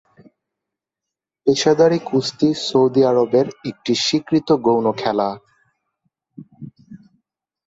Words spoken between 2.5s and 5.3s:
Saudi আরবের একটি স্বীকৃত গৌণ খেলা।